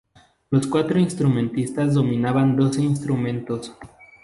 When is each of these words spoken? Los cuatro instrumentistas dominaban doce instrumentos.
Los 0.49 0.65
cuatro 0.65 0.97
instrumentistas 0.99 1.93
dominaban 1.93 2.55
doce 2.55 2.81
instrumentos. 2.81 3.77